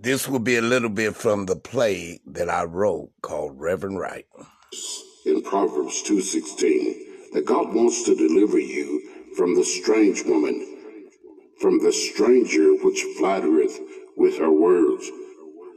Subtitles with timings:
[0.00, 4.26] This will be a little bit from the play that I wrote called Reverend Right.
[5.26, 6.94] in Proverbs 2:16
[7.32, 9.02] that God wants to deliver you
[9.36, 10.64] from the strange woman,
[11.58, 13.80] from the stranger which flattereth
[14.16, 15.10] with her words,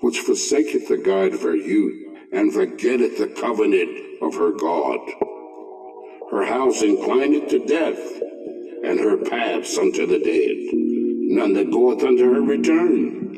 [0.00, 4.98] which forsaketh the guide of her youth, and forgetteth the covenant of her God.
[6.32, 8.20] Her house inclineth to death,
[8.82, 10.56] and her paths unto the dead.
[11.30, 13.37] None that goeth unto her return,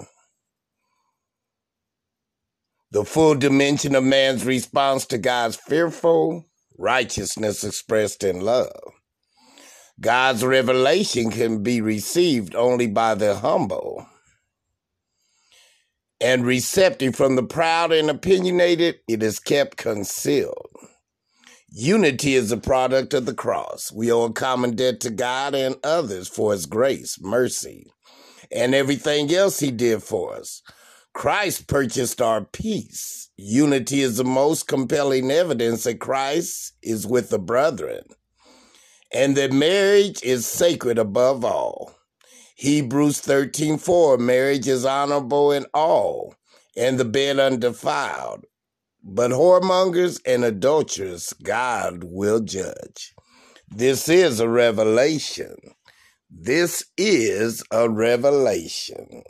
[2.91, 6.45] the full dimension of man's response to God's fearful
[6.77, 8.81] righteousness expressed in love.
[9.99, 14.07] God's revelation can be received only by the humble
[16.21, 20.69] and receptive from the proud and opinionated, it is kept concealed.
[21.71, 23.91] Unity is a product of the cross.
[23.91, 27.91] We owe a common debt to God and others for his grace, mercy,
[28.51, 30.61] and everything else he did for us.
[31.13, 33.29] Christ purchased our peace.
[33.37, 38.03] Unity is the most compelling evidence that Christ is with the brethren
[39.13, 41.95] and that marriage is sacred above all.
[42.55, 46.35] Hebrews 13:4 marriage is honorable in all
[46.77, 48.45] and the bed undefiled.
[49.03, 53.13] But whoremongers and adulterers God will judge.
[53.67, 55.55] This is a revelation.
[56.29, 59.23] This is a revelation.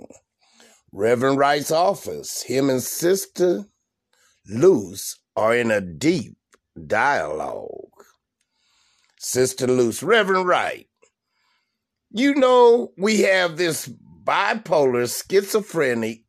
[0.94, 3.66] Reverend Wright's office, him and Sister
[4.46, 6.36] Luce are in a deep
[6.86, 7.70] dialogue.
[9.18, 10.88] Sister Luce, Reverend Wright,
[12.10, 16.24] you know we have this bipolar, schizophrenic,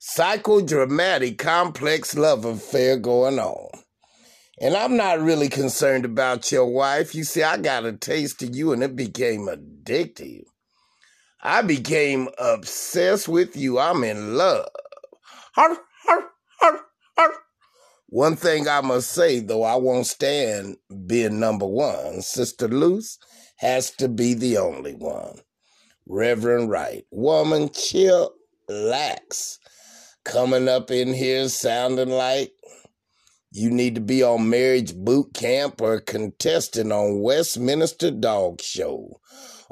[0.00, 3.70] psychodramatic, complex love affair going on.
[4.60, 7.14] And I'm not really concerned about your wife.
[7.14, 10.42] You see, I got a taste of you and it became addictive.
[11.42, 13.78] I became obsessed with you.
[13.78, 14.68] I'm in love.
[15.54, 16.24] Har, har,
[16.60, 16.80] har,
[17.16, 17.32] har.
[18.08, 22.22] One thing I must say, though, I won't stand being number one.
[22.22, 23.18] Sister Luce
[23.58, 25.38] has to be the only one.
[26.06, 28.32] Reverend Wright, woman, chill,
[28.68, 29.58] lax.
[30.24, 32.52] Coming up in here sounding like
[33.50, 39.20] you need to be on marriage boot camp or contesting on Westminster Dog Show.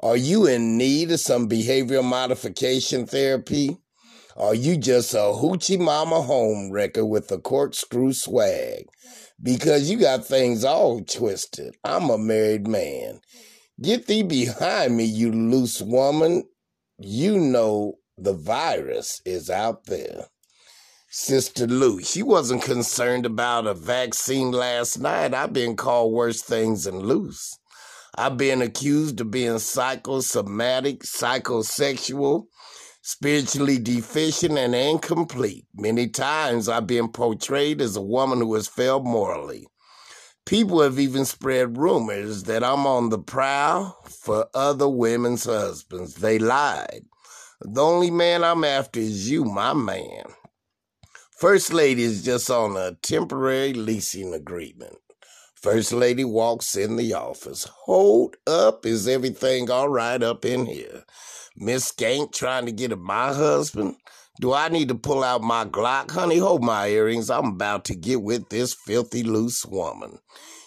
[0.02, 3.78] Are you in need of some behavioral modification therapy?
[4.36, 8.84] Are you just a hoochie mama home wrecker with a corkscrew swag?
[9.42, 11.76] Because you got things all twisted.
[11.82, 13.20] I'm a married man.
[13.80, 16.44] Get thee behind me, you loose woman.
[16.98, 20.26] You know the virus is out there.
[21.08, 25.32] Sister Lou, she wasn't concerned about a vaccine last night.
[25.32, 27.58] I've been called worse things than loose.
[28.18, 32.46] I've been accused of being psychosomatic, psychosexual,
[33.02, 35.66] spiritually deficient, and incomplete.
[35.74, 39.66] Many times I've been portrayed as a woman who has failed morally.
[40.46, 46.14] People have even spread rumors that I'm on the prowl for other women's husbands.
[46.14, 47.02] They lied.
[47.60, 50.24] The only man I'm after is you, my man.
[51.38, 54.96] First Lady is just on a temporary leasing agreement.
[55.66, 57.64] First Lady walks in the office.
[57.86, 61.02] Hold up, is everything all right up in here?
[61.56, 63.96] Miss Skank trying to get at my husband?
[64.40, 66.12] Do I need to pull out my Glock?
[66.12, 67.30] Honey, hold my earrings.
[67.30, 70.20] I'm about to get with this filthy loose woman.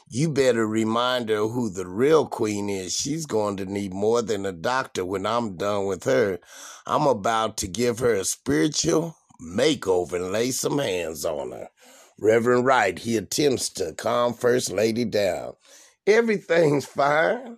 [0.09, 2.93] You better remind her who the real queen is.
[2.93, 6.39] She's going to need more than a doctor when I'm done with her.
[6.85, 11.69] I'm about to give her a spiritual makeover and lay some hands on her.
[12.21, 15.53] Reverend Wright, he attempts to calm First Lady down.
[16.05, 17.57] Everything's fine.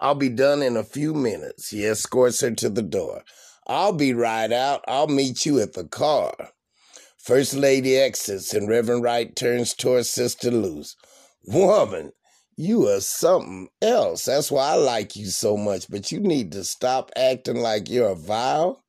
[0.00, 1.70] I'll be done in a few minutes.
[1.70, 3.22] He escorts her to the door.
[3.66, 4.82] I'll be right out.
[4.88, 6.32] I'll meet you at the car.
[7.18, 10.96] First Lady exits and Reverend Wright turns towards Sister Luce.
[11.44, 12.12] Woman,
[12.56, 14.24] you are something else.
[14.24, 18.08] That's why I like you so much, but you need to stop acting like you're
[18.08, 18.82] a vile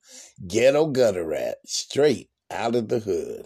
[0.46, 3.44] ghetto gutter rat, straight out of the hood.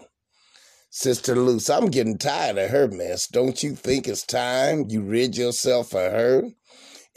[0.97, 3.27] Sister Luce, I'm getting tired of her mess.
[3.27, 6.43] Don't you think it's time you rid yourself of her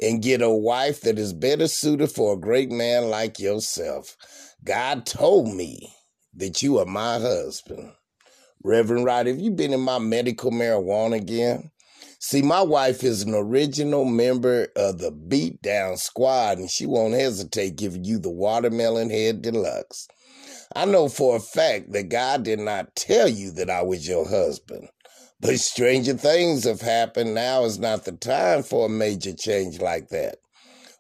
[0.01, 4.17] and get a wife that is better suited for a great man like yourself?
[4.65, 5.95] God told me
[6.35, 7.93] that you are my husband.
[8.65, 11.71] Reverend Wright, have you been in my medical marijuana again?
[12.19, 17.77] See, my wife is an original member of the Beatdown Squad, and she won't hesitate
[17.77, 20.09] giving you the Watermelon Head Deluxe.
[20.79, 24.29] I know for a fact that God did not tell you that I was your
[24.29, 24.87] husband.
[25.41, 27.35] But stranger things have happened.
[27.35, 30.37] Now is not the time for a major change like that.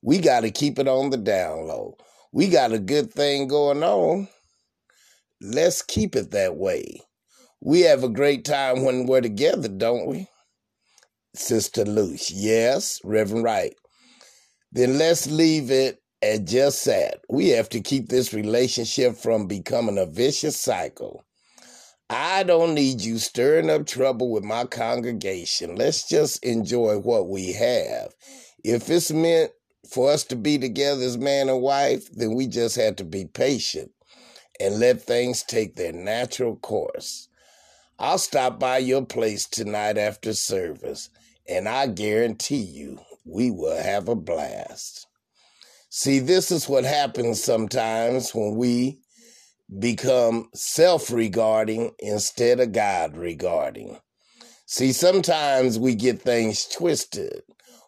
[0.03, 1.97] We got to keep it on the down low.
[2.33, 4.27] We got a good thing going on.
[5.41, 7.01] Let's keep it that way.
[7.61, 10.27] We have a great time when we're together, don't we?
[11.37, 12.33] Sister Luce.
[12.33, 13.77] Yes, Reverend Wright.
[14.73, 19.99] Then let's leave it at just said, We have to keep this relationship from becoming
[19.99, 21.25] a vicious cycle.
[22.11, 25.77] I don't need you stirring up trouble with my congregation.
[25.77, 28.15] Let's just enjoy what we have.
[28.65, 29.53] If it's meant
[29.91, 33.27] for us to be together as man and wife, then we just have to be
[33.27, 33.91] patient
[34.59, 37.29] and let things take their natural course.
[37.99, 41.11] I'll stop by your place tonight after service
[41.49, 45.08] and I guarantee you we will have a blast.
[45.91, 49.01] See, this is what happens sometimes when we
[49.79, 53.99] become self regarding instead of God regarding.
[54.67, 57.43] See, sometimes we get things twisted.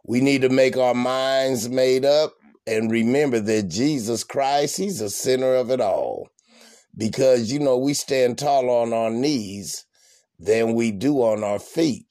[0.07, 2.33] We need to make our minds made up
[2.67, 6.29] and remember that Jesus Christ, He's the center of it all.
[6.97, 9.85] Because, you know, we stand taller on our knees
[10.39, 12.07] than we do on our feet.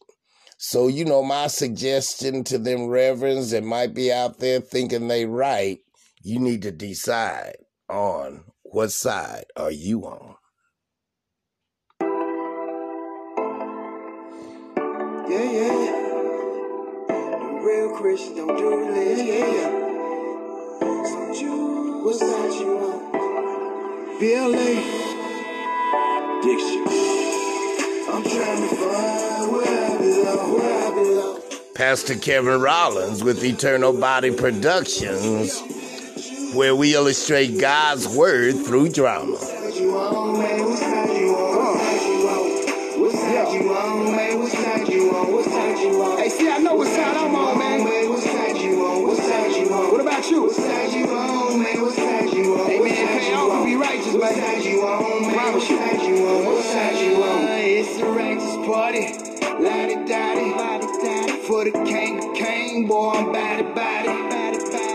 [0.61, 5.25] So, you know, my suggestion to them reverends that might be out there thinking they
[5.25, 5.79] right,
[6.21, 7.55] you need to decide
[7.87, 10.35] on what side are you on.
[15.29, 15.95] Yeah, yeah, yeah.
[17.63, 19.27] Real Christian, don't do religion.
[19.27, 19.69] Yeah, yeah, yeah.
[21.05, 22.99] So you, what side you on?
[24.19, 24.75] BLA,
[26.43, 26.83] Diction.
[28.11, 31.41] I'm trying to find where I belong, where I belong.
[31.75, 35.61] Pastor Kevin Rollins with Eternal Body Productions,
[36.55, 39.35] where we illustrate God's Word through drama.
[39.35, 40.63] What you on, man?
[40.63, 41.57] What side you on?
[41.57, 43.01] What side you on?
[43.01, 44.39] What side you on, man?
[44.39, 45.33] What side you on?
[45.33, 46.17] What side you on?
[46.17, 48.09] Hey, see, I know what side I'm on, man.
[48.09, 49.03] What side you on?
[49.03, 49.91] What side you on?
[49.91, 50.43] What about you?
[50.43, 51.81] What side you on, man?
[51.81, 52.69] What side you on?
[52.69, 55.33] Hey, man, pay off and be righteous, What side you on, man?
[55.33, 55.77] Promise you.
[55.77, 56.45] side you on?
[56.45, 57.47] What side you on?
[57.49, 59.38] It's a righteous party.
[59.59, 60.51] Lottie dotty.
[61.47, 64.07] For the king, king, boy, I'm body, body.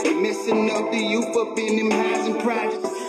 [0.05, 3.04] They messing up the youth up in them and projects.